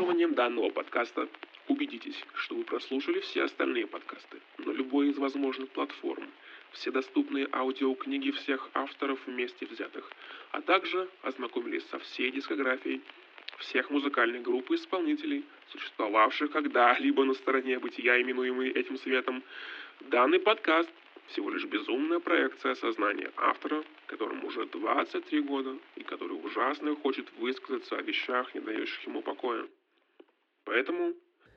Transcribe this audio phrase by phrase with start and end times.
[0.00, 1.28] прослушиванием данного подкаста
[1.68, 6.26] убедитесь, что вы прослушали все остальные подкасты на любой из возможных платформ,
[6.72, 10.10] все доступные аудиокниги всех авторов вместе взятых,
[10.52, 13.02] а также ознакомились со всей дискографией
[13.58, 19.42] всех музыкальных групп и исполнителей, существовавших когда-либо на стороне бытия, именуемой этим светом.
[20.00, 20.88] Данный подкаст
[21.26, 27.98] всего лишь безумная проекция сознания автора, которому уже 23 года и который ужасно хочет высказаться
[27.98, 29.66] о вещах, не дающих ему покоя.
[30.70, 31.14] Поэтому...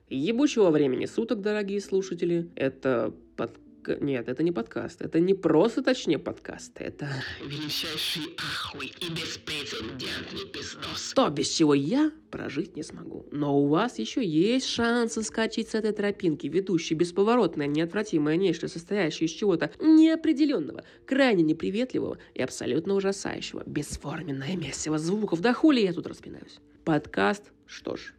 [0.09, 2.49] Ебучего времени суток, дорогие слушатели.
[2.55, 3.51] Это под
[3.99, 5.01] нет, это не подкаст.
[5.01, 6.71] Это не просто, точнее, подкаст.
[6.79, 7.09] Это...
[7.45, 11.13] Величайший ахуй и беспрецедентный пиздос.
[11.13, 13.27] То, без чего я прожить не смогу.
[13.31, 19.27] Но у вас еще есть шанс соскочить с этой тропинки, ведущей бесповоротное, неотвратимое нечто, состоящее
[19.27, 23.63] из чего-то неопределенного, крайне неприветливого и абсолютно ужасающего.
[23.65, 25.41] Бесформенное месиво звуков.
[25.41, 26.59] Да хули я тут распинаюсь.
[26.85, 28.13] Подкаст, что ж.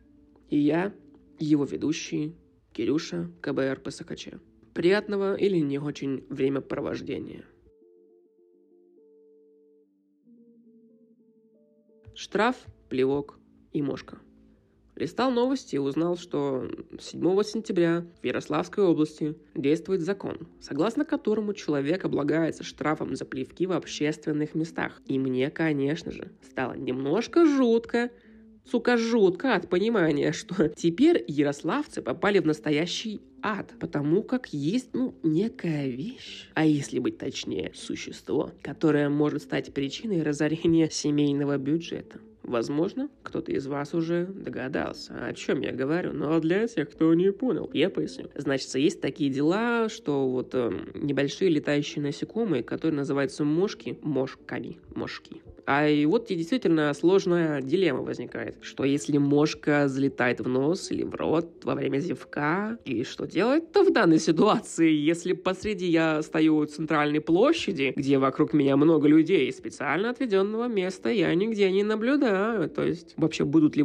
[0.48, 0.92] И я,
[1.38, 2.36] его ведущий,
[2.72, 4.28] Кирюша, КБР ПСКЧ
[4.74, 7.44] приятного или не очень времяпровождения.
[12.14, 12.56] Штраф,
[12.88, 13.38] плевок
[13.72, 14.18] и мошка.
[14.96, 16.68] Листал новости и узнал, что
[17.00, 23.72] 7 сентября в Ярославской области действует закон, согласно которому человек облагается штрафом за плевки в
[23.72, 25.00] общественных местах.
[25.06, 28.10] И мне, конечно же, стало немножко жутко,
[28.64, 35.14] сука, жутко от понимания, что теперь ярославцы попали в настоящий ад, потому как есть, ну,
[35.22, 42.20] некая вещь, а если быть точнее, существо, которое может стать причиной разорения семейного бюджета.
[42.42, 47.32] Возможно, кто-то из вас уже догадался, о чем я говорю, но для тех, кто не
[47.32, 48.28] понял, я поясню.
[48.34, 55.40] Значит, есть такие дела, что вот э, небольшие летающие насекомые, которые называются мошки, мошками, мошки,
[55.66, 61.02] а и вот и действительно сложная дилемма возникает, что если мошка залетает в нос или
[61.02, 66.56] в рот во время зевка, и что делать-то в данной ситуации, если посреди я стою
[66.56, 72.68] у центральной площади, где вокруг меня много людей, специально отведенного места я нигде не наблюдаю,
[72.68, 73.84] то есть вообще будут ли,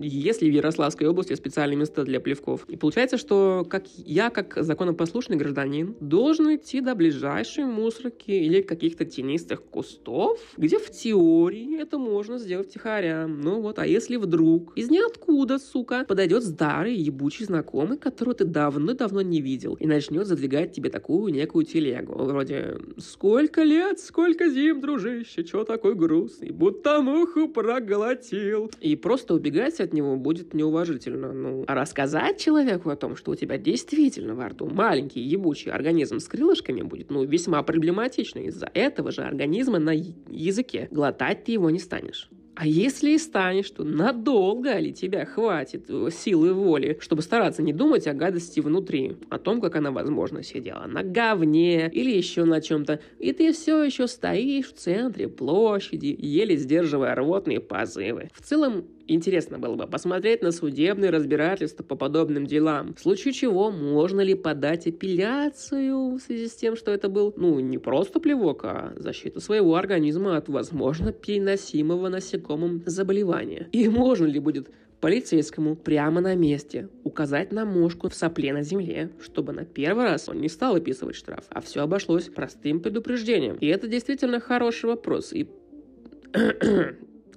[0.00, 2.64] если в Ярославской области специальные места для плевков.
[2.68, 9.04] И получается, что как я, как законопослушный гражданин, должен идти до ближайшей мусорки или каких-то
[9.04, 13.26] тенистых кустов, где в теории это можно сделать втихаря.
[13.26, 19.20] Ну вот, а если вдруг из ниоткуда, сука, подойдет старый ебучий знакомый, которого ты давно-давно
[19.22, 22.14] не видел, и начнет задвигать тебе такую некую телегу.
[22.14, 28.70] Вроде «Сколько лет, сколько зим, дружище, чё такой грустный, будто муху проглотил».
[28.80, 31.32] И просто убегать от него будет неуважительно.
[31.32, 36.20] Ну, а рассказать человеку о том, что у тебя действительно во рту маленький ебучий организм
[36.20, 41.70] с крылышками будет, ну, весьма проблематично из-за этого же организма на языке глотать ты его
[41.70, 42.28] не станешь.
[42.54, 47.72] А если и станешь, то надолго ли тебя хватит э, силы воли, чтобы стараться не
[47.72, 52.60] думать о гадости внутри, о том, как она, возможно, сидела на говне или еще на
[52.60, 58.28] чем-то, и ты все еще стоишь в центре площади, еле сдерживая рвотные позывы.
[58.34, 62.94] В целом, Интересно было бы посмотреть на судебные разбирательства по подобным делам.
[62.94, 67.58] В случае чего, можно ли подать апелляцию в связи с тем, что это был, ну,
[67.58, 73.68] не просто плевок, а защита своего организма от, возможно, переносимого насекомым заболевания.
[73.72, 74.70] И можно ли будет
[75.00, 80.28] полицейскому прямо на месте указать на мошку в сопле на земле, чтобы на первый раз
[80.28, 83.56] он не стал выписывать штраф, а все обошлось простым предупреждением.
[83.56, 85.32] И это действительно хороший вопрос.
[85.32, 85.48] И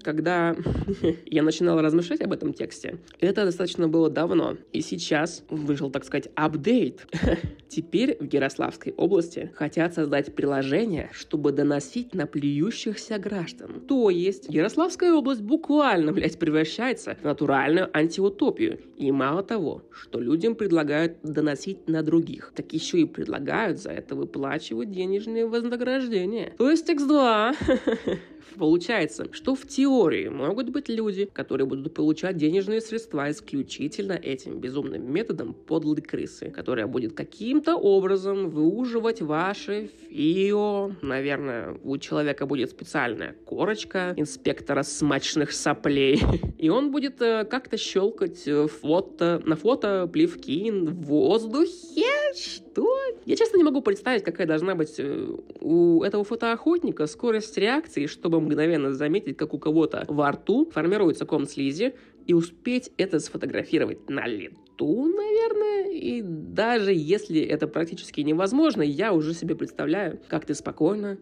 [0.03, 0.55] когда
[1.25, 4.57] я начинал размышлять об этом тексте, это достаточно было давно.
[4.71, 7.07] И сейчас вышел, так сказать, апдейт.
[7.69, 13.81] Теперь в Ярославской области хотят создать приложение, чтобы доносить на плюющихся граждан.
[13.87, 18.79] То есть Ярославская область буквально, блядь, превращается в натуральную антиутопию.
[18.97, 24.15] И мало того, что людям предлагают доносить на других, так еще и предлагают за это
[24.15, 26.53] выплачивать денежные вознаграждения.
[26.57, 27.55] То есть X2
[28.57, 35.11] Получается, что в теории могут быть люди, которые будут получать денежные средства исключительно этим безумным
[35.11, 40.91] методом подлой крысы, которая будет каким-то образом выуживать ваши фио.
[41.01, 46.21] Наверное, у человека будет специальная корочка инспектора смачных соплей.
[46.57, 52.05] И он будет э, как-то щелкать э, фото, на фото плевки в воздухе.
[52.35, 52.97] Что?
[53.25, 55.27] Я честно не могу представить, какая должна быть э,
[55.59, 61.45] у этого фотоохотника скорость реакции, чтобы мгновенно заметить, как у кого-то во рту формируется ком
[61.45, 61.95] слизи,
[62.25, 65.91] и успеть это сфотографировать на лету, наверное.
[65.91, 71.17] И даже если это практически невозможно, я уже себе представляю, как ты спокойно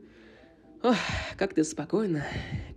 [0.83, 0.95] Ох,
[1.37, 2.25] как ты спокойно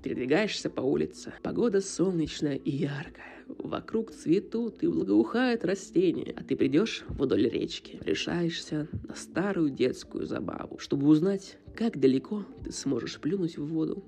[0.02, 1.32] передвигаешься по улице.
[1.42, 3.44] Погода солнечная и яркая.
[3.46, 10.78] Вокруг цветут и благоухает растения, а ты придешь вдоль речки, решаешься на старую детскую забаву,
[10.78, 14.04] чтобы узнать, как далеко ты сможешь плюнуть в воду.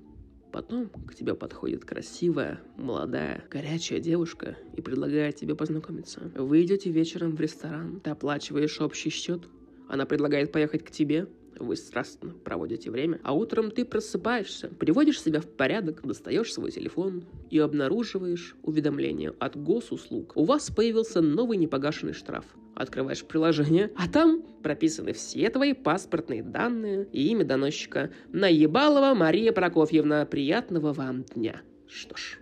[0.51, 6.31] Потом к тебе подходит красивая, молодая, горячая девушка и предлагает тебе познакомиться.
[6.35, 9.43] Вы идете вечером в ресторан, ты оплачиваешь общий счет,
[9.87, 11.27] она предлагает поехать к тебе,
[11.59, 17.23] вы страстно проводите время, а утром ты просыпаешься, приводишь себя в порядок, достаешь свой телефон
[17.49, 20.33] и обнаруживаешь уведомление от госуслуг.
[20.35, 22.45] У вас появился новый непогашенный штраф.
[22.77, 28.11] Открываешь приложение, а там прописаны все твои паспортные данные и имя доносчика.
[28.31, 30.27] Наебалова Мария Прокофьевна.
[30.27, 31.61] Приятного вам дня.
[31.87, 32.37] Что ж.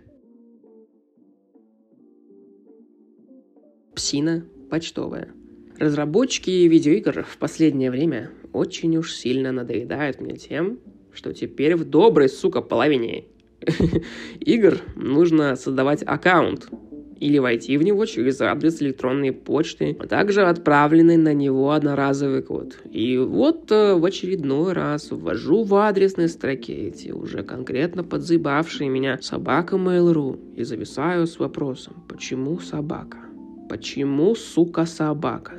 [3.94, 5.32] Псина почтовая.
[5.78, 10.80] Разработчики видеоигр в последнее время очень уж сильно надоедают мне тем,
[11.14, 13.24] что теперь в доброй, сука, половине
[14.40, 16.68] игр нужно создавать аккаунт
[17.20, 22.78] или войти в него через адрес электронной почты, а также отправленный на него одноразовый код.
[22.90, 29.18] И вот э, в очередной раз ввожу в адресной строке эти уже конкретно подзыбавшие меня
[29.20, 33.18] собака Mail.ru и зависаю с вопросом, почему собака?
[33.68, 35.54] Почему, сука, собака?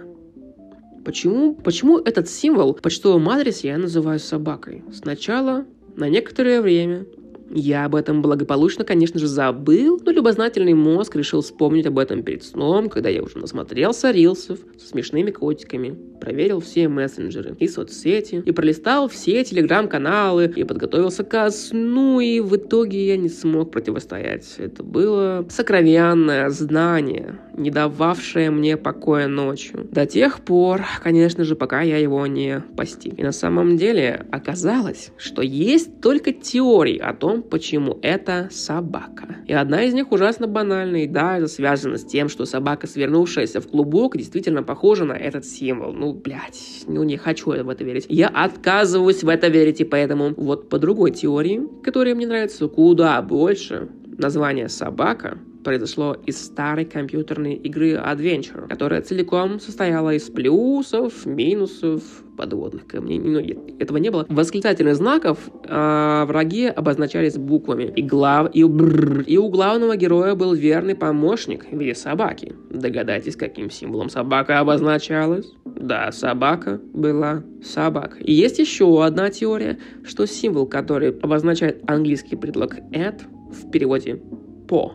[1.03, 4.83] Почему, почему этот символ в почтовом адресе я называю собакой?
[4.91, 5.65] Сначала
[5.95, 7.05] на некоторое время
[7.49, 12.43] я об этом благополучно, конечно же, забыл, но любознательный мозг решил вспомнить об этом перед
[12.43, 18.51] сном, когда я уже насмотрелся рилсов со смешными котиками, проверил все мессенджеры и соцсети, и
[18.51, 24.55] пролистал все телеграм-каналы, и подготовился ко сну, и в итоге я не смог противостоять.
[24.57, 29.87] Это было сокровенное знание, не дававшее мне покоя ночью.
[29.91, 33.17] До тех пор, конечно же, пока я его не постиг.
[33.17, 39.37] И на самом деле оказалось, что есть только теории о том, почему это собака.
[39.47, 43.61] И одна из них ужасно банальная, и да, это связано с тем, что собака, свернувшаяся
[43.61, 45.93] в клубок, действительно похожа на этот символ.
[45.93, 48.05] Ну, блядь, ну не хочу я в это верить.
[48.09, 53.21] Я отказываюсь в это верить, и поэтому вот по другой теории, которая мне нравится куда
[53.21, 55.37] больше, название «собака»
[55.67, 62.01] произошло из старой компьютерной игры Adventure, которая целиком состояла из плюсов, минусов,
[62.37, 63.19] подводных камней.
[63.19, 63.37] Ну,
[63.77, 64.25] этого не было.
[64.29, 67.91] Восклицательных знаков э, враги обозначались буквами.
[67.97, 68.49] И, глав...
[68.53, 72.55] и, бррр, и у главного героя был верный помощник в виде собаки.
[72.69, 75.51] Догадайтесь, каким символом собака обозначалась?
[75.65, 78.15] Да, собака была собака.
[78.19, 83.21] И есть еще одна теория, что символ, который обозначает английский предлог at
[83.51, 84.21] в переводе
[84.69, 84.93] по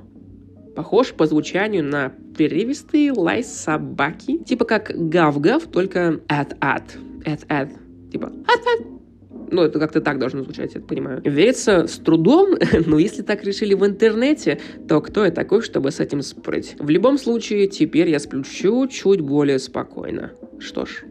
[0.74, 6.84] Похож по звучанию на прерывистый лай собаки, типа как гав-гав, только at-at,
[7.24, 7.70] at-at,
[8.10, 8.86] типа at-at.
[9.50, 11.20] Ну, это как-то так должно звучать, я понимаю.
[11.24, 14.58] Верится с трудом, но если так решили в интернете,
[14.88, 16.74] то кто я такой, чтобы с этим спорить?
[16.78, 20.32] В любом случае, теперь я сплю чуть-чуть более спокойно.
[20.58, 21.04] Что ж,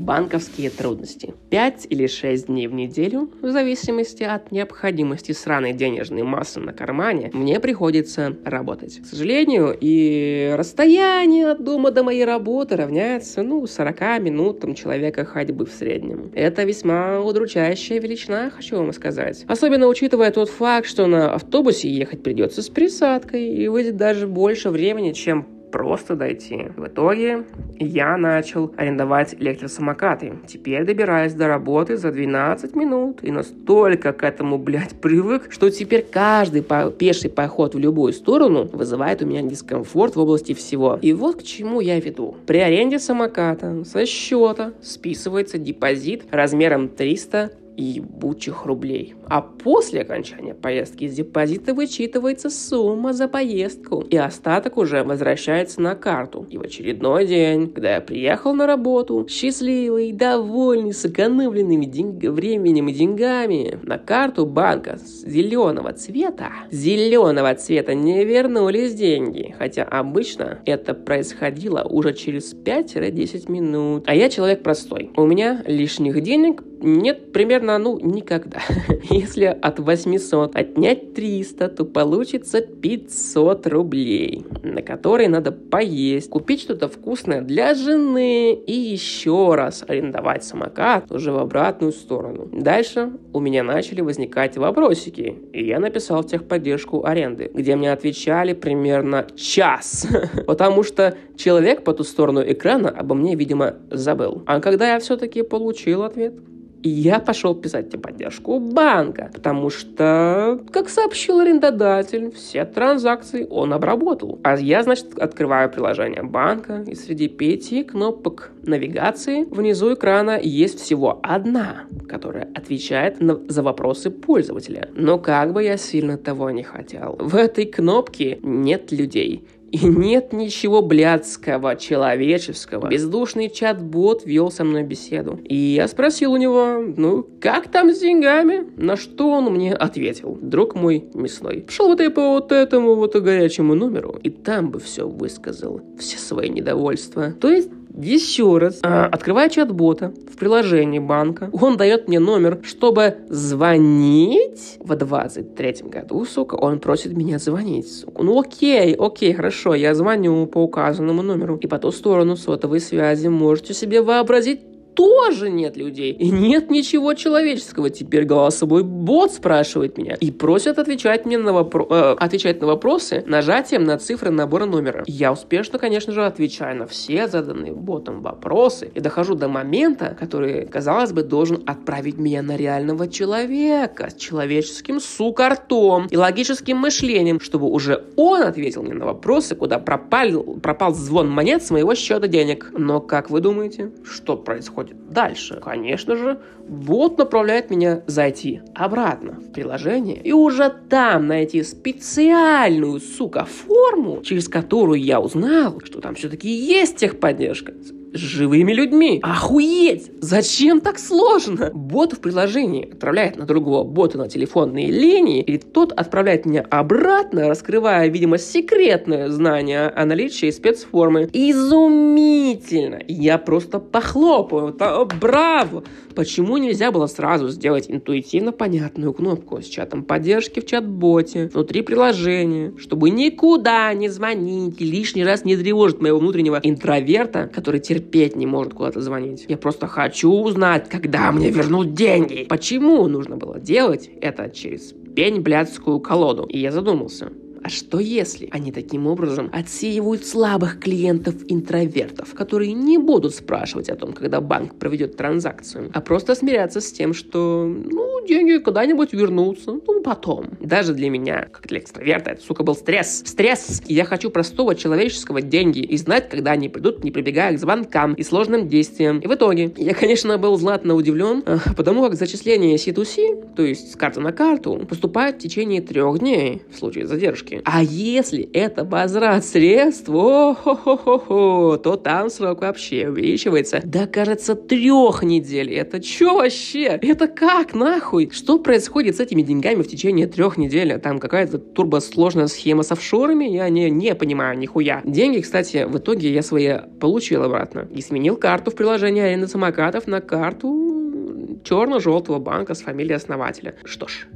[0.00, 1.34] банковские трудности.
[1.50, 7.30] 5 или 6 дней в неделю, в зависимости от необходимости сраной денежной массы на кармане,
[7.32, 9.00] мне приходится работать.
[9.02, 15.66] К сожалению, и расстояние от дома до моей работы равняется, ну, 40 минутам человека ходьбы
[15.66, 16.32] в среднем.
[16.34, 19.44] Это весьма удручающая величина, хочу вам сказать.
[19.46, 24.70] Особенно учитывая тот факт, что на автобусе ехать придется с присадкой и выйдет даже больше
[24.70, 26.68] времени, чем просто дойти.
[26.76, 27.44] В итоге
[27.78, 30.34] я начал арендовать электросамокаты.
[30.46, 36.04] Теперь добираюсь до работы за 12 минут и настолько к этому, блядь, привык, что теперь
[36.10, 40.98] каждый по пеший поход в любую сторону вызывает у меня дискомфорт в области всего.
[41.00, 42.36] И вот к чему я веду.
[42.46, 49.14] При аренде самоката со счета списывается депозит размером 300 ебучих рублей.
[49.28, 55.94] А после окончания поездки из депозита вычитывается сумма за поездку, и остаток уже возвращается на
[55.94, 56.46] карту.
[56.50, 62.22] И в очередной день, когда я приехал на работу, счастливый, довольный, сэкономленными деньг...
[62.22, 70.60] временем и деньгами, на карту банка зеленого цвета, зеленого цвета не вернулись деньги, хотя обычно
[70.64, 74.04] это происходило уже через 5-10 минут.
[74.06, 75.10] А я человек простой.
[75.16, 78.60] У меня лишних денег нет примерно, ну, никогда.
[79.10, 86.88] Если от 800 отнять 300, то получится 500 рублей, на которые надо поесть, купить что-то
[86.88, 92.48] вкусное для жены и еще раз арендовать самокат уже в обратную сторону.
[92.52, 98.52] Дальше у меня начали возникать вопросики, и я написал в техподдержку аренды, где мне отвечали
[98.52, 100.06] примерно час,
[100.46, 104.42] потому что человек по ту сторону экрана обо мне, видимо, забыл.
[104.46, 106.34] А когда я все-таки получил ответ,
[106.82, 113.72] И я пошел писать тебе поддержку банка, потому что, как сообщил арендодатель, все транзакции он
[113.72, 114.40] обработал.
[114.42, 121.20] А я, значит, открываю приложение банка, и среди пяти кнопок навигации внизу экрана есть всего
[121.22, 124.88] одна, которая отвечает на, за вопросы пользователя.
[124.94, 129.46] Но как бы я сильно того не хотел, в этой кнопке нет людей.
[129.70, 132.88] И нет ничего блядского, человеческого.
[132.88, 135.38] Бездушный чат-бот вел со мной беседу.
[135.44, 138.66] И я спросил у него, ну, как там с деньгами?
[138.76, 140.38] На что он мне ответил.
[140.40, 141.62] Друг мой мясной.
[141.62, 145.80] Пошел вот ты по вот этому вот горячему номеру, и там бы все высказал.
[145.98, 147.32] Все свои недовольства.
[147.32, 147.70] То есть
[148.02, 151.50] еще раз, а, открываю чат-бота в приложении банка.
[151.52, 156.54] Он дает мне номер, чтобы звонить в 23-м году, сука.
[156.54, 158.22] Он просит меня звонить, сука.
[158.22, 161.56] Ну окей, окей, хорошо, я звоню по указанному номеру.
[161.56, 164.60] И по ту сторону сотовой связи можете себе вообразить
[164.94, 166.12] тоже нет людей.
[166.12, 167.90] И нет ничего человеческого.
[167.90, 173.22] Теперь голосовой бот спрашивает меня и просит отвечать мне на, вопро- э, отвечать на вопросы
[173.26, 175.04] нажатием на цифры набора номера.
[175.06, 180.66] Я успешно, конечно же, отвечаю на все заданные ботом вопросы и дохожу до момента, который,
[180.66, 187.66] казалось бы, должен отправить меня на реального человека с человеческим сукартом и логическим мышлением, чтобы
[187.66, 192.70] уже он ответил мне на вопросы, куда пропал, пропал звон монет с моего счета денег.
[192.76, 194.79] Но как вы думаете, что происходит?
[194.80, 195.60] Происходит дальше?
[195.62, 203.44] Конечно же, бот направляет меня зайти обратно в приложение и уже там найти специальную, сука,
[203.44, 207.72] форму, через которую я узнал, что там все-таки есть техподдержка
[208.12, 209.20] живыми людьми.
[209.22, 210.10] Охуеть!
[210.20, 211.70] Зачем так сложно?
[211.72, 217.48] Бот в приложении отправляет на другого бота на телефонные линии, и тот отправляет меня обратно,
[217.48, 221.28] раскрывая, видимо, секретное знание о наличии спецформы.
[221.32, 223.00] Изумительно!
[223.06, 224.76] Я просто похлопаю.
[225.20, 225.84] Браво!
[226.14, 232.74] Почему нельзя было сразу сделать интуитивно понятную кнопку с чатом поддержки в чат-боте внутри приложения,
[232.78, 238.36] чтобы никуда не звонить и лишний раз не тревожить моего внутреннего интроверта, который терпит терпеть
[238.36, 239.44] не может куда-то звонить.
[239.48, 242.46] Я просто хочу узнать, когда мне вернут деньги.
[242.48, 246.44] Почему нужно было делать это через пень блядскую колоду?
[246.44, 247.32] И я задумался.
[247.70, 254.12] А что если они таким образом отсеивают слабых клиентов-интровертов, которые не будут спрашивать о том,
[254.12, 260.02] когда банк проведет транзакцию, а просто смирятся с тем, что, ну, деньги когда-нибудь вернутся, ну,
[260.02, 260.46] потом.
[260.58, 263.22] Даже для меня, как для экстраверта, это, сука, был стресс.
[263.24, 263.82] Стресс!
[263.86, 268.14] И я хочу простого человеческого деньги и знать, когда они придут, не прибегая к звонкам
[268.14, 269.20] и сложным действиям.
[269.20, 273.92] И в итоге, я, конечно, был златно удивлен, э, потому как зачисление C2C, то есть
[273.92, 277.76] с карты на карту, поступает в течение трех дней в случае задержки сроки.
[277.76, 283.80] А если это возврат средств, о -хо -хо -хо -хо, то там срок вообще увеличивается
[283.84, 285.72] до, кажется, трех недель.
[285.72, 286.98] Это что вообще?
[287.02, 288.30] Это как, нахуй?
[288.32, 290.98] Что происходит с этими деньгами в течение трех недель?
[290.98, 293.44] Там какая-то турбосложная схема с офшорами?
[293.44, 295.02] Я не, не понимаю нихуя.
[295.04, 297.88] Деньги, кстати, в итоге я свои получил обратно.
[297.94, 303.74] И сменил карту в приложении аренды самокатов на карту черно-желтого банка с фамилией основателя.
[303.84, 304.26] Что ж,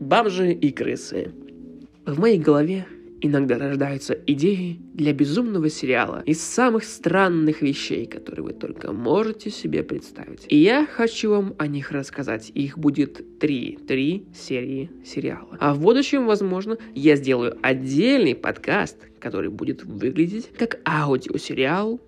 [0.00, 1.32] Бомжи и крысы.
[2.04, 2.86] В моей голове
[3.22, 9.82] иногда рождаются идеи для безумного сериала из самых странных вещей, которые вы только можете себе
[9.82, 10.44] представить.
[10.48, 12.50] И я хочу вам о них рассказать.
[12.54, 15.56] Их будет три, три серии сериала.
[15.60, 22.00] А в будущем, возможно, я сделаю отдельный подкаст, который будет выглядеть как аудиосериал,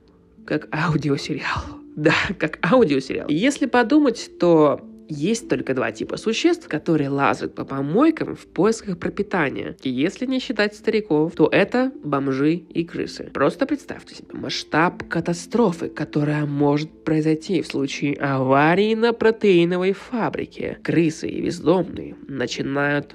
[0.46, 1.62] как аудиосериал.
[1.98, 3.28] Да, как аудиосериал.
[3.28, 9.76] Если подумать, то есть только два типа существ, которые лазают по помойкам в поисках пропитания.
[9.82, 13.30] И если не считать стариков, то это бомжи и крысы.
[13.32, 20.78] Просто представьте себе масштаб катастрофы, которая может произойти в случае аварии на протеиновой фабрике.
[20.82, 23.14] Крысы и бездомные начинают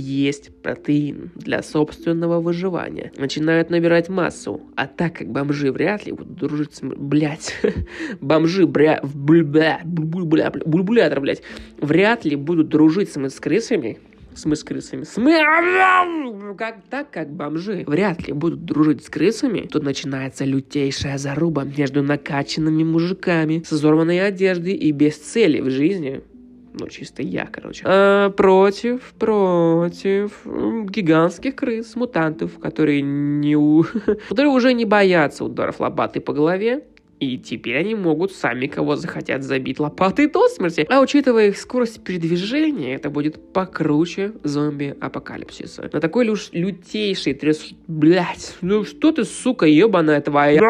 [0.00, 3.12] есть протеин для собственного выживания.
[3.16, 4.60] Начинают набирать массу.
[4.76, 6.80] А так как бомжи вряд ли будут дружить с...
[6.82, 7.54] Блять.
[8.20, 9.00] бомжи, бля...
[9.02, 9.80] Бля...
[9.84, 10.52] Бля...
[10.64, 11.42] Бульбулятор, блять.
[11.78, 13.98] Вряд ли будут дружить с, с крысами.
[14.44, 15.04] Мы с крысами.
[15.04, 15.40] С мы...
[16.56, 22.02] Как, так как бомжи вряд ли будут дружить с крысами, тут начинается лютейшая заруба между
[22.02, 26.22] накачанными мужиками с изорванной одеждой и без цели в жизни
[26.78, 33.84] ну, чисто я, короче, а, против, против гигантских крыс, мутантов, которые не у...
[34.28, 36.84] которые уже не боятся ударов лопатой по голове,
[37.20, 40.84] И теперь они могут сами кого захотят забить лопатой до смерти.
[40.90, 45.88] А учитывая их скорость передвижения, это будет покруче зомби-апокалипсиса.
[45.92, 47.70] На такой лю- лютейший трес...
[47.86, 50.60] Блять, ну что ты, сука, ебаная твоя?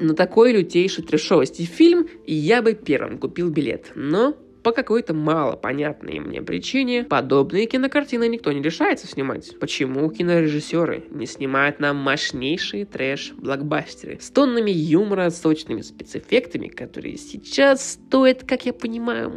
[0.00, 3.92] На такой лютейший трешовости фильм я бы первым купил билет.
[3.94, 9.58] Но по какой-то мало понятной мне причине подобные кинокартины никто не решается снимать.
[9.58, 18.44] Почему кинорежиссеры не снимают нам мощнейшие трэш-блокбастеры с тоннами юмора, сочными спецэффектами, которые сейчас стоят,
[18.44, 19.30] как я понимаю,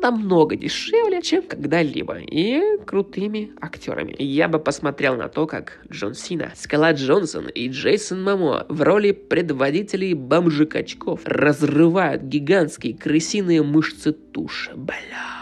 [0.00, 4.14] намного дешевле, чем когда-либо, и крутыми актерами.
[4.18, 9.12] Я бы посмотрел на то, как Джон Сина, Скала Джонсон и Джейсон Мамо в роли
[9.12, 14.72] предводителей бомжикачков разрывают гигантские крысиные мышцы туши.
[14.74, 15.38] Бля.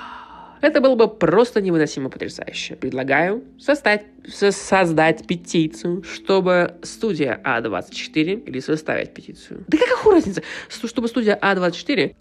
[0.63, 2.77] Это было бы просто невыносимо потрясающе.
[2.77, 9.65] Предлагаю создать, со- создать петицию, чтобы студия А24, или составить петицию.
[9.69, 10.43] Да какая разница?
[10.69, 12.15] Чтобы студия А24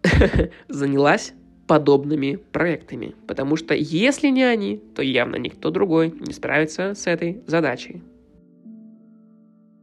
[0.68, 1.34] занялась
[1.68, 3.16] подобными проектами.
[3.28, 8.04] Потому что если не они, то явно никто другой не справится с этой задачей.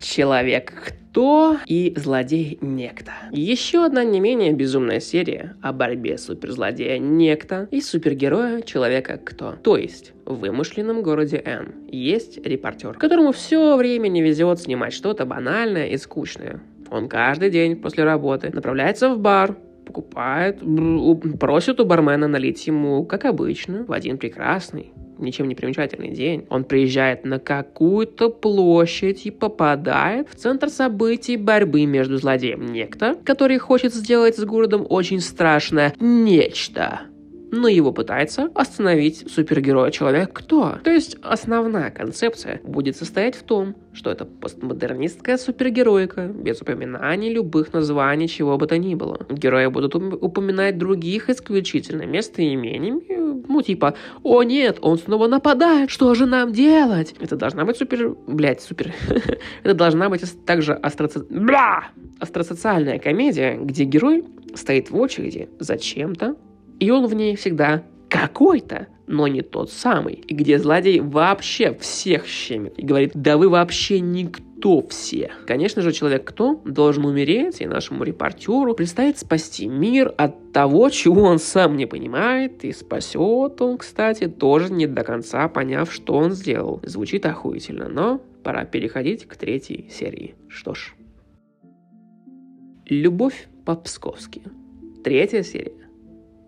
[0.01, 0.73] Человек
[1.13, 3.13] кто и злодей некто.
[3.31, 9.53] Еще одна не менее безумная серия о борьбе суперзлодея некто и супергероя человека кто.
[9.63, 15.27] То есть в вымышленном городе Н есть репортер, которому все время не везет снимать что-то
[15.27, 16.61] банальное и скучное.
[16.91, 20.61] Он каждый день после работы направляется в бар, покупает,
[21.39, 26.47] просит у бармена налить ему, как обычно, в один прекрасный, ничем не примечательный день.
[26.51, 33.59] Он приезжает на какую-то площадь и попадает в центр событий борьбы между злодеем некто, который
[33.59, 37.03] хочет сделать с городом очень страшное нечто.
[37.53, 40.79] Но его пытается остановить супергерой человек кто.
[40.83, 47.75] То есть основная концепция будет состоять в том, что это постмодернистская супергероика, без упоминаний любых
[47.75, 49.27] названий чего бы то ни было.
[49.29, 56.25] Герои будут упоминать других исключительно местоимениями, ну типа «О нет, он снова нападает, что же
[56.25, 58.17] нам делать?» Это должна быть супер...
[58.27, 58.95] Блять, супер...
[59.63, 61.25] Это должна быть также астроци...
[61.29, 61.85] Бля!
[62.19, 66.37] астросоциальная комедия, где герой стоит в очереди за чем-то,
[66.83, 70.15] и он в ней всегда какой-то, но не тот самый.
[70.15, 75.31] И где злодей вообще всех щемит и говорит, да вы вообще никто все.
[75.47, 81.23] Конечно же, человек кто должен умереть, и нашему репортеру предстоит спасти мир от того, чего
[81.23, 86.33] он сам не понимает, и спасет он, кстати, тоже не до конца поняв, что он
[86.33, 86.81] сделал.
[86.83, 90.35] Звучит охуительно, но пора переходить к третьей серии.
[90.49, 90.97] Что ж.
[92.87, 94.43] Любовь по-псковски.
[95.05, 95.82] Третья серия.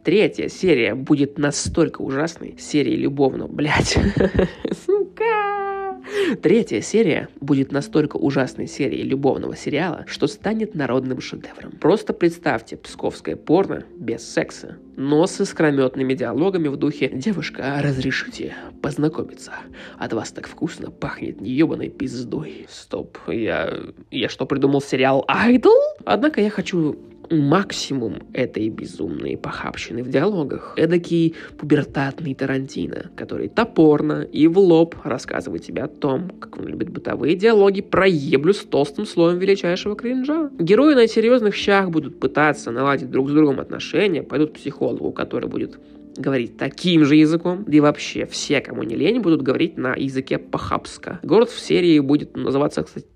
[0.05, 2.57] Третья серия будет настолько ужасной.
[2.59, 3.97] Серии любовного, блядь.
[4.87, 5.99] Сука.
[6.43, 11.73] Третья серия будет настолько ужасной серией любовного сериала, что станет народным шедевром.
[11.81, 19.53] Просто представьте псковское порно без секса, но с искрометными диалогами в духе «Девушка, разрешите познакомиться?
[19.99, 22.67] От вас так вкусно пахнет неебаной пиздой».
[22.69, 23.73] Стоп, я...
[24.11, 25.73] Я что, придумал сериал «Айдол»?
[26.05, 26.99] Однако я хочу
[27.41, 30.75] максимум этой безумной похабщины в диалогах.
[30.77, 36.91] Эдакий пубертатный Тарантино, который топорно и в лоб рассказывает тебе о том, как он любит
[36.91, 40.51] бытовые диалоги про еблю с толстым слоем величайшего кринжа.
[40.59, 45.49] Герои на серьезных щах будут пытаться наладить друг с другом отношения, пойдут к психологу, который
[45.49, 45.79] будет
[46.17, 50.39] говорить таким же языком, да и вообще все, кому не лень, будут говорить на языке
[50.39, 51.21] похабска.
[51.23, 53.07] Город в серии будет называться, кстати,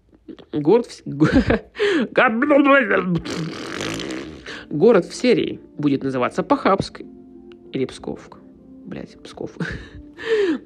[0.52, 1.02] город в...
[4.70, 7.00] Город в серии будет называться Похабск
[7.72, 8.28] или Псков.
[8.84, 9.56] Блять, Псков.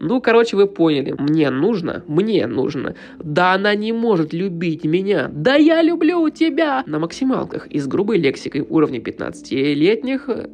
[0.01, 1.15] Ну, короче, вы поняли.
[1.19, 2.95] Мне нужно, мне нужно.
[3.19, 5.29] Да она не может любить меня.
[5.31, 6.83] Да я люблю тебя.
[6.87, 10.49] На максималках и с грубой лексикой уровня 15-летних э,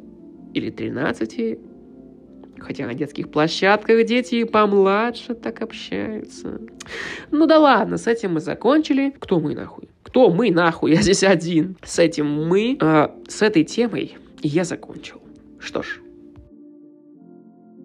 [0.53, 1.59] или 13
[2.59, 6.59] Хотя на детских площадках дети и помладше так общаются.
[7.31, 9.13] Ну да ладно, с этим мы закончили.
[9.19, 9.89] Кто мы нахуй?
[10.03, 10.91] Кто мы нахуй?
[10.95, 11.77] Я здесь один.
[11.83, 15.21] С этим мы, э, с этой темой я закончил.
[15.59, 15.99] Что ж.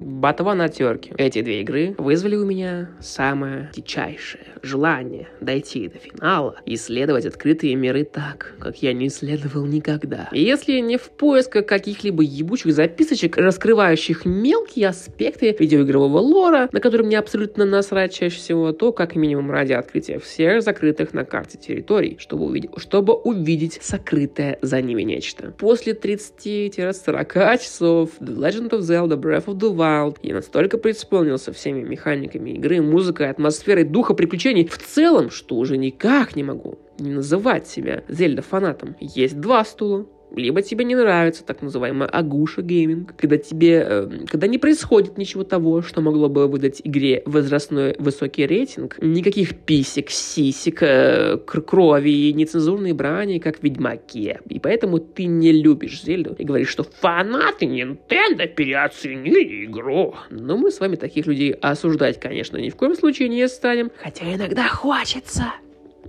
[0.00, 1.14] Ботва на терке.
[1.18, 7.74] Эти две игры вызвали у меня самое дичайшее желание дойти до финала и исследовать открытые
[7.76, 10.28] миры так, как я не исследовал никогда.
[10.33, 17.07] И если не в поисках каких-либо ебучих записочек, раскрывающих мелкие аспекты видеоигрового лора, на который
[17.07, 22.16] мне абсолютно насрать чаще всего, то как минимум ради открытия всех закрытых на карте территорий,
[22.18, 25.52] чтобы увидеть, чтобы увидеть сокрытое за ними нечто.
[25.59, 30.18] После 30-40 часов The Legend of Zelda Breath of the Wild Wild.
[30.22, 36.37] Я настолько преисполнился всеми механиками игры, музыкой, атмосферой, духа приключений в целом, что уже никак
[36.37, 38.96] не могу не называть себя Зельда фанатом.
[39.00, 44.47] Есть два стула, либо тебе не нравится так называемая агуша гейминг, когда тебе, э, когда
[44.47, 50.83] не происходит ничего того, что могло бы выдать игре возрастной высокий рейтинг, никаких писек, сисек,
[50.83, 54.40] э, крови и нецензурной брани, как в Ведьмаке.
[54.49, 60.14] И поэтому ты не любишь Зельду и говоришь, что фанаты Nintendo переоценили игру.
[60.31, 64.35] Но мы с вами таких людей осуждать, конечно, ни в коем случае не станем, хотя
[64.35, 65.44] иногда хочется.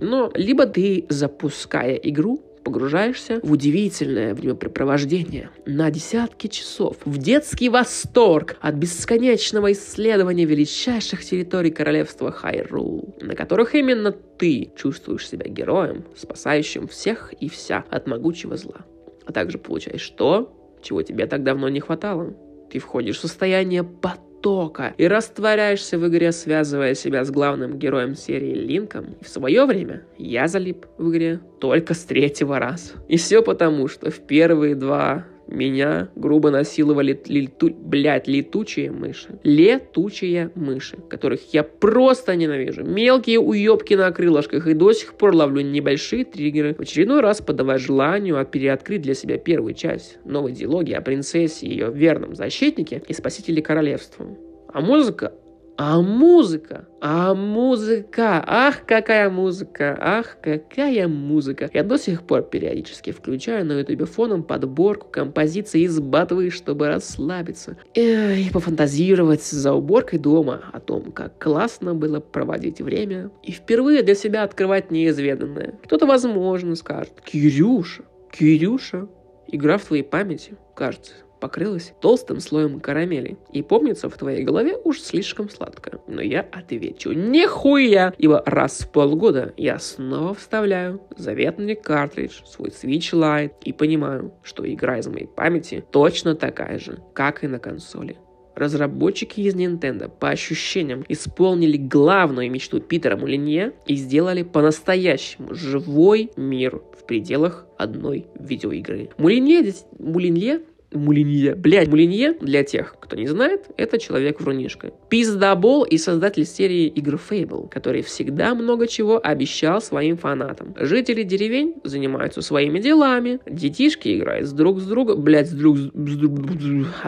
[0.00, 8.56] Но либо ты, запуская игру, погружаешься в удивительное времяпрепровождение на десятки часов, в детский восторг
[8.60, 16.88] от бесконечного исследования величайших территорий королевства Хайрул, на которых именно ты чувствуешь себя героем, спасающим
[16.88, 18.84] всех и вся от могучего зла.
[19.24, 20.52] А также получаешь то,
[20.82, 22.34] чего тебе так давно не хватало.
[22.72, 28.14] Ты входишь в состояние потока потока и растворяешься в игре, связывая себя с главным героем
[28.14, 29.16] серии Линком.
[29.20, 32.94] И в свое время я залип в игре только с третьего раза.
[33.08, 37.70] И все потому, что в первые два меня грубо насиловали лету...
[37.70, 39.38] блядь, летучие мыши.
[39.42, 42.84] Летучие мыши, которых я просто ненавижу.
[42.84, 46.74] Мелкие уебки на крылышках и до сих пор ловлю небольшие триггеры.
[46.74, 51.70] В очередной раз подавая желанию переоткрыть для себя первую часть новой диалоги о принцессе и
[51.70, 54.26] ее верном защитнике и спасителе королевства.
[54.72, 55.32] А музыка
[55.76, 61.70] а музыка, а музыка, ах, какая музыка, ах, какая музыка.
[61.72, 67.76] Я до сих пор периодически включаю на ютубе фоном подборку композиций из батвы, чтобы расслабиться
[67.94, 74.14] и пофантазировать за уборкой дома о том, как классно было проводить время и впервые для
[74.14, 75.78] себя открывать неизведанное.
[75.84, 79.08] Кто-то, возможно, скажет, Кирюша, Кирюша,
[79.46, 83.36] игра в твоей памяти, кажется, покрылась толстым слоем карамели.
[83.52, 86.00] И помнится в твоей голове уж слишком сладко.
[86.06, 88.14] Но я отвечу, нихуя!
[88.18, 94.70] Ибо раз в полгода я снова вставляю заветный картридж, свой Switch Lite, и понимаю, что
[94.70, 98.16] игра из моей памяти точно такая же, как и на консоли.
[98.56, 106.80] Разработчики из Nintendo, по ощущениям, исполнили главную мечту Питера Мулинье и сделали по-настоящему живой мир
[106.98, 109.10] в пределах одной видеоигры.
[109.18, 111.54] Мулинье, Мулинье Мулинье.
[111.54, 114.92] Блять, Мулинье, для тех, кто не знает, это человек-врунишка.
[115.08, 120.74] Пиздабол и создатель серии игр Fable, который всегда много чего обещал своим фанатам.
[120.78, 125.90] Жители деревень занимаются своими делами, детишки играют с друг с другом, блять, с друг, с
[125.90, 126.40] друг,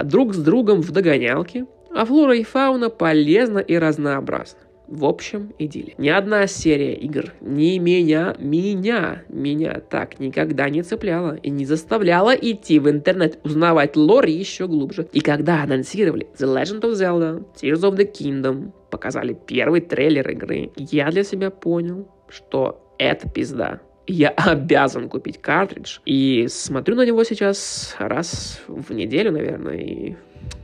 [0.04, 4.60] друг с другом в догонялки, а флора и фауна полезна и разнообразна.
[4.88, 5.94] В общем, идиллия.
[5.98, 12.34] Ни одна серия игр не меня, меня, меня так никогда не цепляла и не заставляла
[12.34, 15.06] идти в интернет узнавать лор еще глубже.
[15.12, 20.70] И когда анонсировали The Legend of Zelda, Tears of the Kingdom, показали первый трейлер игры,
[20.76, 25.98] я для себя понял, что это пизда я обязан купить картридж.
[26.06, 30.16] И смотрю на него сейчас раз в неделю, наверное, и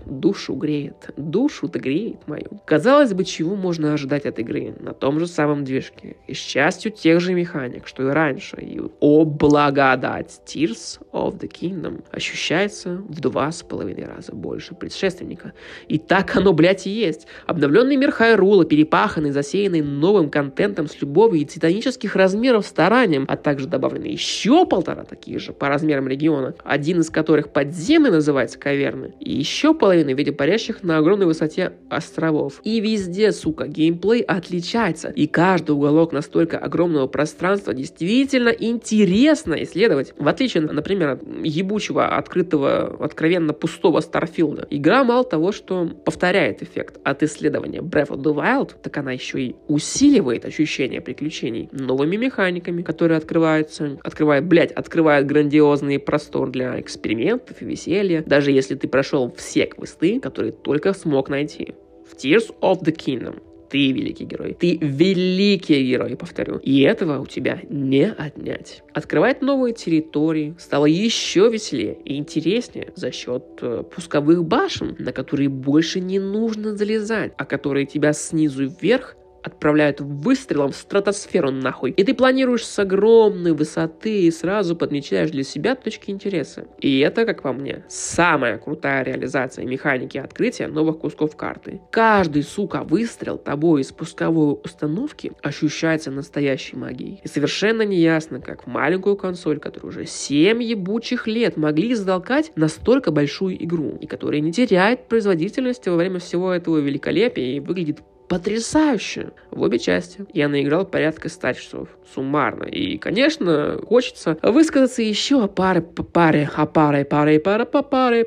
[0.06, 1.10] душу греет.
[1.16, 2.60] Душу-то греет мою.
[2.64, 6.92] Казалось бы, чего можно ожидать от игры на том же самом движке и с частью
[6.92, 8.56] тех же механик, что и раньше.
[8.60, 15.52] И, о благодать, Tears of the Kingdom ощущается в два с половиной раза больше предшественника.
[15.88, 17.26] И так оно, блядь, и есть.
[17.46, 23.66] Обновленный мир Хайрула, перепаханный, засеянный новым контентом с любовью и титанических размеров старанием, а также
[23.66, 29.32] добавлены еще полтора таких же по размерам региона, один из которых подземный называется Каверны, и
[29.32, 32.60] еще половина в виде парящих на огромной высоте островов.
[32.64, 35.10] И везде, сука, геймплей отличается.
[35.10, 40.14] И каждый уголок настолько огромного пространства действительно интересно исследовать.
[40.18, 44.66] В отличие, например, от ебучего, открытого, откровенно пустого Старфилда.
[44.70, 49.40] Игра мало того, что повторяет эффект от исследования Breath of the Wild, так она еще
[49.40, 57.60] и усиливает ощущение приключений новыми механиками, которые открываются, открывают, блять, открывают грандиозный простор для экспериментов
[57.60, 58.22] и веселья.
[58.26, 61.74] Даже если ты прошел все квесты, которые только смог найти.
[62.10, 64.56] В Tears of the Kingdom ты великий герой.
[64.58, 66.58] Ты великий герой, повторю.
[66.58, 68.84] И этого у тебя не отнять.
[68.92, 75.48] Открывать новые территории стало еще веселее и интереснее за счет э, пусковых башен, на которые
[75.48, 81.90] больше не нужно залезать, а которые тебя снизу вверх отправляют выстрелом в стратосферу нахуй.
[81.90, 86.66] И ты планируешь с огромной высоты и сразу подмечаешь для себя точки интереса.
[86.80, 91.80] И это, как по мне, самая крутая реализация механики открытия новых кусков карты.
[91.90, 97.20] Каждый, сука, выстрел тобой из пусковой установки ощущается настоящей магией.
[97.22, 103.10] И совершенно неясно, как в маленькую консоль, которая уже 7 ебучих лет могли затолкать настолько
[103.10, 109.32] большую игру, и которая не теряет производительности во время всего этого великолепия и выглядит потрясающе
[109.50, 110.24] в обе части.
[110.32, 112.64] Я наиграл порядка 100 часов суммарно.
[112.64, 118.24] И, конечно, хочется высказаться еще о паре, по паре, о паре, паре, паре, по паре,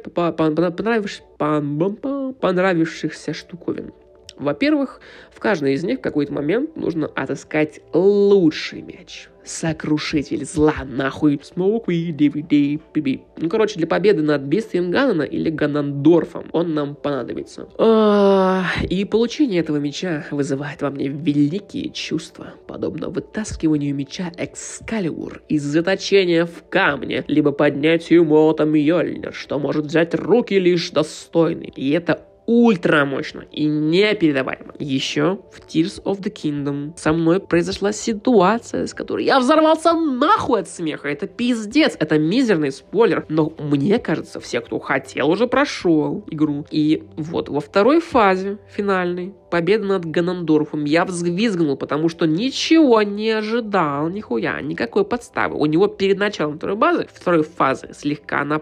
[2.40, 3.92] понравившихся штуковин.
[4.38, 9.30] Во-первых, в каждой из них в какой-то момент нужно отыскать лучший мяч.
[9.48, 11.36] Сокрушитель зла, нахуй.
[11.38, 13.22] Smoke weed, DVD, BB.
[13.38, 17.70] Ну, короче, для победы над бестием Ганнона или Ганнандорфом он нам понадобится.
[17.78, 25.64] А, и получение этого меча вызывает во мне великие чувства, подобно вытаскиванию меча Экскалибур из
[25.64, 31.72] заточения в камне, либо поднятию молотом Йольнер, что может взять руки лишь достойный.
[31.74, 34.74] И это ультра мощно и непередаваемо.
[34.80, 40.62] Еще в Tears of the Kingdom со мной произошла ситуация, с которой я взорвался нахуй
[40.62, 41.10] от смеха.
[41.10, 43.26] Это пиздец, это мизерный спойлер.
[43.30, 46.66] Но мне кажется, все, кто хотел, уже прошел игру.
[46.72, 53.30] И вот во второй фазе, финальной, победа над Ганандорфом, я взвизгнул, потому что ничего не
[53.32, 55.58] ожидал, нихуя, никакой подставы.
[55.58, 58.62] У него перед началом второй базы, второй фазы, слегка на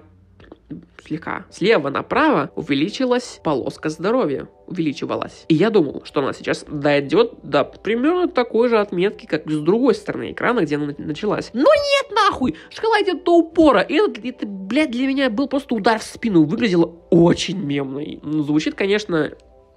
[1.06, 4.48] слегка слева направо увеличилась полоска здоровья.
[4.68, 5.46] Увеличивалась.
[5.48, 9.94] И я думал, что она сейчас дойдет до примерно такой же отметки, как с другой
[9.94, 11.52] стороны экрана, где она началась.
[11.54, 12.56] Но нет нахуй!
[12.72, 13.82] Шкала идет до упора.
[13.82, 16.46] И это, это, блядь, для меня был просто удар в спину.
[16.46, 18.02] Выглядело очень мемно.
[18.24, 19.34] Ну, звучит, конечно,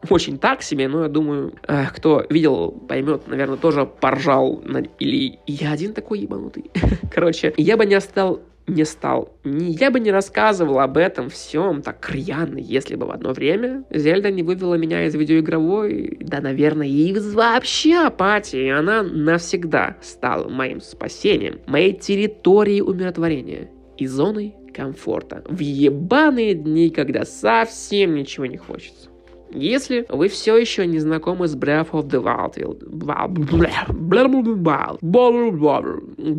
[0.09, 4.63] очень так себе, но я думаю, э, кто видел, поймет, наверное, тоже поржал.
[4.99, 6.71] Или я один такой ебанутый.
[7.13, 9.37] Короче, я бы не остал не стал.
[9.45, 14.31] Я бы не рассказывал об этом всем так рьяно, если бы в одно время Зельда
[14.31, 18.69] не вывела меня из видеоигровой, да, наверное, и вообще апатии.
[18.69, 27.25] Она навсегда стала моим спасением, моей территорией умиротворения и зоной комфорта в ебаные дни, когда
[27.25, 29.08] совсем ничего не хочется.
[29.51, 32.81] Если вы все еще не знакомы с Breath of the Wild,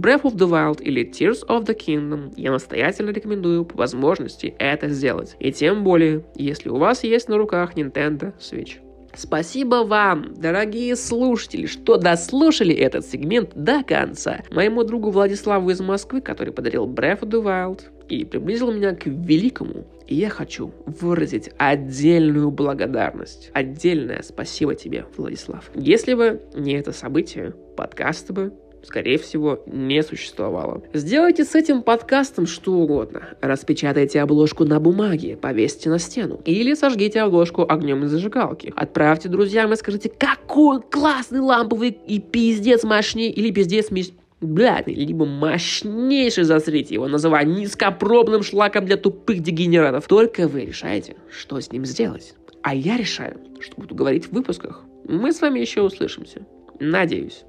[0.02, 4.90] Breath of the Wild или Tears of the Kingdom, я настоятельно рекомендую по возможности это
[4.90, 5.36] сделать.
[5.40, 8.80] И тем более, если у вас есть на руках Nintendo Switch.
[9.16, 14.42] Спасибо вам, дорогие слушатели, что дослушали этот сегмент до конца.
[14.52, 19.08] Моему другу Владиславу из Москвы, который подарил Breath of the Wild и приблизил меня к
[19.08, 23.52] великому и я хочу выразить отдельную благодарность.
[23.54, 25.70] Отдельное спасибо тебе, Владислав.
[25.76, 30.82] Если бы не это событие, подкаста бы скорее всего, не существовало.
[30.94, 33.22] Сделайте с этим подкастом что угодно.
[33.42, 36.40] Распечатайте обложку на бумаге, повесьте на стену.
[36.46, 38.72] Или сожгите обложку огнем из зажигалки.
[38.76, 45.26] Отправьте друзьям и скажите, какой классный ламповый и пиздец мощнее, или пиздец мощнее блядь, либо
[45.26, 50.08] мощнейший засрите его, называя низкопробным шлаком для тупых дегенератов.
[50.08, 52.36] Только вы решаете, что с ним сделать.
[52.62, 54.84] А я решаю, что буду говорить в выпусках.
[55.06, 56.46] Мы с вами еще услышимся.
[56.80, 57.44] Надеюсь.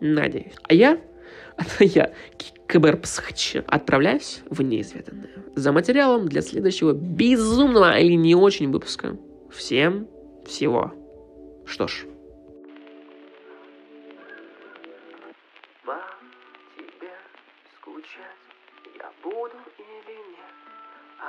[0.00, 0.54] Надеюсь.
[0.68, 1.00] А я,
[1.56, 2.12] а я,
[2.66, 5.30] КБРПСХЧ, отправляюсь в неизведанное.
[5.54, 9.16] За материалом для следующего безумного или не очень выпуска.
[9.50, 10.06] Всем
[10.46, 10.92] всего.
[11.66, 12.06] Что ж,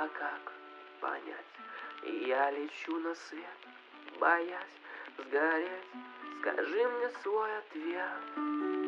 [0.02, 0.52] А как
[0.98, 1.44] понять?
[2.26, 3.44] Я лечу на свет,
[4.18, 4.78] боясь
[5.18, 5.90] сгореть.
[6.40, 8.79] Скажи мне свой ответ.